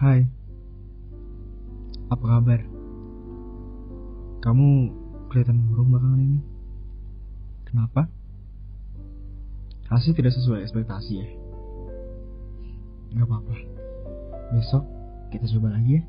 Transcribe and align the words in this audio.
Hai. 0.00 0.24
Apa 2.08 2.24
kabar? 2.24 2.64
Kamu 4.40 4.68
kelihatan 5.28 5.60
murung 5.60 5.92
belakangan 5.92 6.24
ini. 6.24 6.40
Kenapa? 7.68 8.08
Hasil 9.92 10.16
tidak 10.16 10.32
sesuai 10.32 10.64
ekspektasi 10.64 11.12
ya? 11.20 11.28
Gak 13.12 13.28
apa-apa. 13.28 13.52
Besok 14.56 14.88
kita 15.36 15.44
coba 15.60 15.76
lagi 15.76 16.00
ya. 16.00 16.02